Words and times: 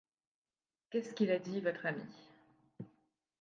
Qu’est-ce 0.89 1.13
qu’il 1.13 1.29
a 1.29 1.37
dit, 1.37 1.61
votre 1.61 1.85
ami? 1.85 2.01